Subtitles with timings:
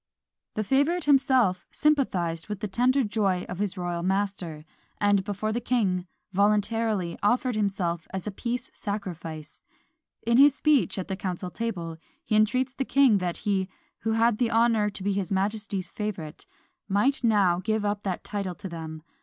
[0.55, 4.65] The favourite himself sympathised with the tender joy of his royal master;
[4.99, 9.61] and, before the king, voluntarily offered himself as a peace sacrifice.
[10.25, 13.69] In his speech at the council table, he entreats the king that he,
[13.99, 16.47] who had the honour to be his majesty's favourite,
[16.87, 19.03] might now give up that title to them.